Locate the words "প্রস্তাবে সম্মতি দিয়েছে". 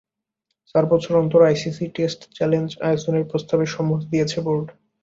3.31-4.37